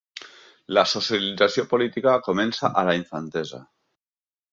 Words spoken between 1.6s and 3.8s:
política comença a la infantesa.